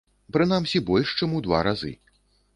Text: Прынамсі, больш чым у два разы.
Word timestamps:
Прынамсі, 0.37 0.81
больш 0.89 1.13
чым 1.21 1.37
у 1.41 1.43
два 1.45 1.61
разы. 1.69 1.95